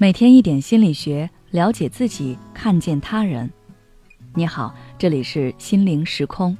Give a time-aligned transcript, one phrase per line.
[0.00, 3.50] 每天一点心理学，了解自己，看见他人。
[4.32, 6.56] 你好，这里是心灵时空。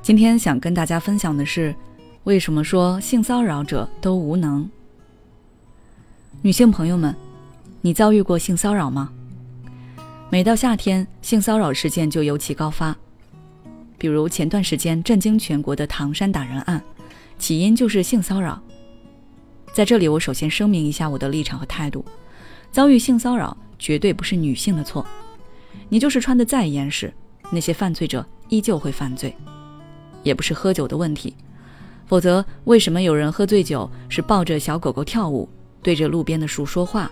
[0.00, 1.74] 今天想跟大家分享的是，
[2.22, 4.70] 为什么说性骚扰者都无能？
[6.42, 7.12] 女性朋友们，
[7.80, 9.12] 你遭遇过性骚扰吗？
[10.30, 12.96] 每到夏天，性骚扰事件就尤其高发。
[13.98, 16.80] 比如前段时间震惊全国的唐山打人案，
[17.36, 18.62] 起因就是性骚扰。
[19.78, 22.04] 在这里，我首先声明一下我的立场和态度：
[22.72, 25.06] 遭遇性骚扰绝对不是女性的错，
[25.88, 27.14] 你就是穿得再严实，
[27.52, 29.30] 那些犯罪者依旧会犯罪；
[30.24, 31.32] 也不是喝酒的问题，
[32.08, 35.48] 否则为什么有人喝醉酒是抱着小狗狗跳舞，
[35.80, 37.08] 对着路边的树说话，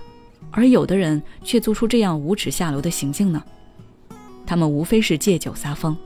[0.51, 3.41] 而有的人却做出这样无耻下流的行径呢？
[4.45, 5.97] 他们无非是借酒撒疯。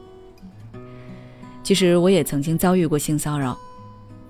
[1.62, 3.58] 其实我也曾经遭遇过性骚扰。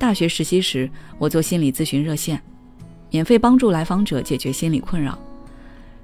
[0.00, 2.40] 大学实习时，我做心理咨询热线，
[3.10, 5.16] 免费帮助来访者解决心理困扰。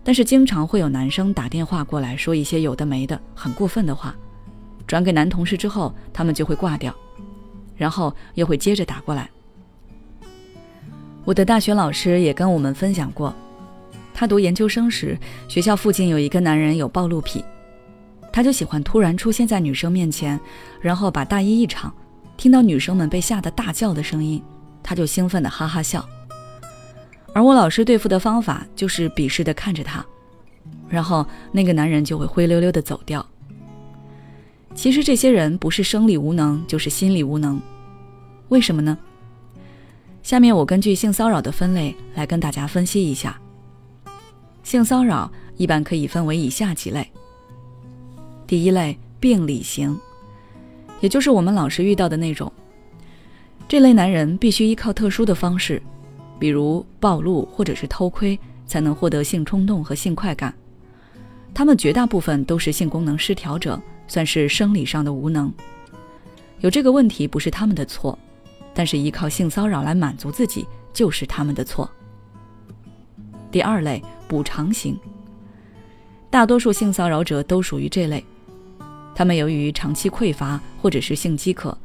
[0.05, 4.15] 但是经常会有男生打电话过来说一些有的没的、很过分的话，
[4.87, 6.95] 转给男同事之后，他们就会挂掉，
[7.75, 9.31] 然后又会接着打过来。
[11.25, 13.35] 我的大学老师也跟我们分享过，
[14.13, 17.43] 他读研究生时，学校附近有一个男人有暴露癖，
[18.31, 20.39] 他就喜欢突然出现在女生面前，
[20.83, 21.91] 然后把大衣一敞。
[22.37, 24.43] 听到女生们被吓得大叫的声音，
[24.83, 26.07] 他就兴奋的哈哈笑。
[27.33, 30.05] 而我老师对付的方法就是鄙视的看着他，
[30.89, 33.25] 然后那个男人就会灰溜溜的走掉。
[34.75, 37.61] 其实这些人不是生理无能，就是心理无能。
[38.49, 38.97] 为什么呢？
[40.23, 43.41] 下面我根据性骚扰的分类来跟大家分析一下。
[44.63, 47.11] 性骚扰一般可以分为以下几类。
[48.47, 49.99] 第一类，病理型。
[51.01, 52.53] 也就是我们老是遇到的那种，
[53.69, 55.81] 这类男人必须依靠特殊的方式，
[56.39, 60.53] 比如暴露或者是偷窥，才能获得性冲动和性快感。
[61.53, 65.53] 他们绝大部分都是性功能失调者，算是生理上的无能。
[66.61, 68.19] 有这个问题不是他们的错，
[68.75, 71.91] 但是依靠性骚扰来满足自己就是他们的错。
[73.51, 74.99] 第二类补偿型，
[76.31, 78.25] 大多数性骚扰者都属于这类。
[79.17, 81.77] 他们由于长期匮乏或者是性饥渴，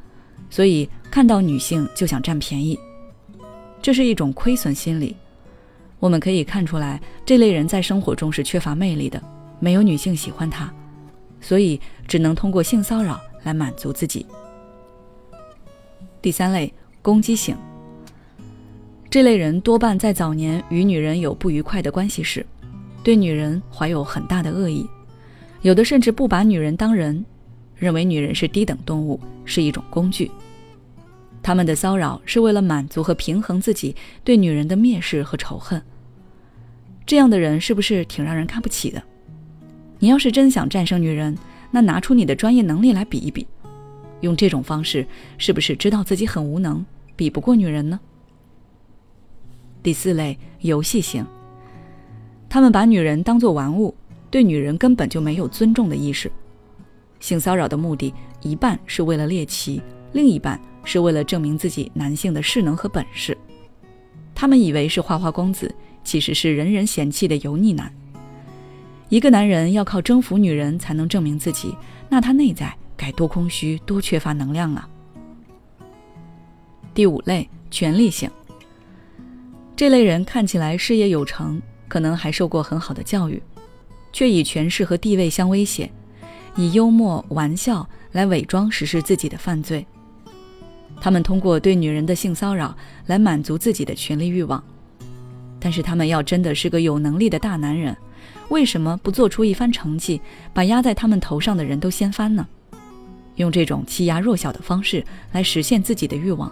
[0.49, 2.77] 所以看到女性就想占便宜，
[3.81, 5.15] 这是一种亏损心理。
[5.97, 9.21] 我们可以看出来，这类人在生活中是缺乏魅力的，
[9.61, 10.69] 没有女性喜欢他，
[11.39, 14.25] 所以只能通过性骚扰来满足自己。
[16.21, 17.55] 第三类攻击型，
[19.09, 22.45] 这类人多半在早年与女人有不愉快的关系时，
[23.03, 24.85] 对女人怀有很大的恶意。
[25.61, 27.23] 有的甚至不把女人当人，
[27.75, 30.31] 认为女人是低等动物，是一种工具。
[31.43, 35.81] 他们的骚扰是为了满足和平衡自己对女人的蔑视和仇恨。
[37.05, 39.01] 这样的人是不是挺让人看不起的？
[39.99, 41.37] 你要是真想战胜女人，
[41.69, 43.45] 那拿出你的专业能力来比一比，
[44.21, 45.05] 用这种方式
[45.37, 46.83] 是不是知道自己很无能，
[47.15, 47.99] 比不过女人呢？
[49.83, 51.25] 第四类游戏型，
[52.49, 53.93] 他们把女人当作玩物。
[54.31, 56.31] 对女人根本就没有尊重的意识，
[57.19, 58.11] 性骚扰的目的
[58.41, 59.81] 一半是为了猎奇，
[60.13, 63.37] 另一半是为了证明自己男性的势能和本事。
[64.33, 65.71] 他们以为是花花公子，
[66.03, 67.93] 其实是人人嫌弃的油腻男。
[69.09, 71.75] 一个男人要靠征服女人才能证明自己，
[72.07, 74.89] 那他内在该多空虚、多缺乏能量啊！
[76.93, 78.31] 第五类权力性，
[79.75, 83.43] 这类人看起来事业有成，可能还受过很好的教育。
[84.11, 85.91] 却以权势和地位相威胁，
[86.55, 89.85] 以幽默玩笑来伪装实施自己的犯罪。
[90.99, 92.75] 他们通过对女人的性骚扰
[93.07, 94.63] 来满足自己的权利欲望。
[95.59, 97.95] 但是他们要真的是个有能力的大男人，
[98.49, 100.19] 为什么不做出一番成绩，
[100.53, 102.47] 把压在他们头上的人都掀翻呢？
[103.35, 106.51] 用这种欺压弱小的方式来实现自己的欲望，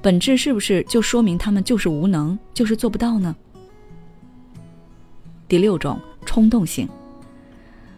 [0.00, 3.34] 本质是不是就说明他们就是无能，就是做不到呢？
[5.48, 6.00] 第六种。
[6.28, 6.86] 冲动性，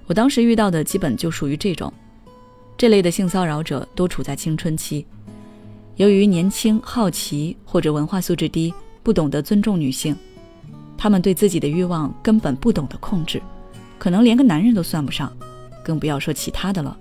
[0.07, 1.93] 我当时遇到的基本就属于这种，
[2.79, 5.05] 这类的性骚扰者多处在青春期，
[5.97, 8.73] 由于年轻、好奇或者文化素质低，
[9.03, 10.15] 不懂得尊重女性，
[10.97, 13.43] 他们对自己的欲望根本不懂得控制，
[13.99, 15.37] 可能连个男人都算不上，
[15.83, 16.97] 更不要说其他的了。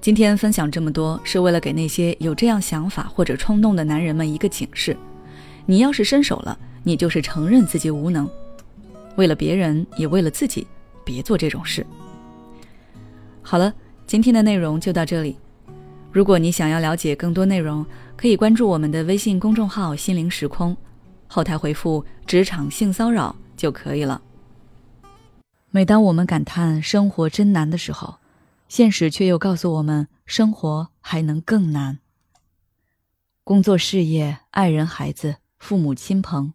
[0.00, 4.96] 今天分享这么多，是为了给那些有这样想法或者冲动的男人们一个警示：
[5.66, 8.28] 你要是伸手了，你就是承认自己无能。
[9.16, 10.66] 为了别人，也为了自己，
[11.04, 11.84] 别做这种事。
[13.42, 13.72] 好了，
[14.06, 15.36] 今天的内容就到这里。
[16.12, 17.84] 如果你想要了解更多内容，
[18.16, 20.76] 可以关注我们的微信公众号“心灵时空”，
[21.28, 24.22] 后台回复“职场性骚扰”就可以了。
[25.70, 28.16] 每当我们感叹生活真难的时候，
[28.68, 31.98] 现实却又告诉我们，生活还能更难。
[33.44, 36.54] 工作、事业、爱人、孩子、父母亲朋，